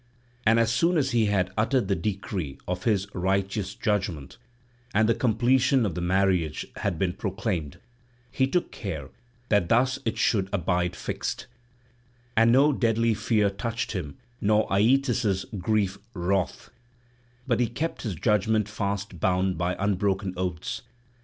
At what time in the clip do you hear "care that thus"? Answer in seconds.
8.71-9.99